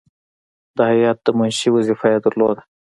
[0.77, 2.61] د هیات د منشي وظیفه یې درلوده.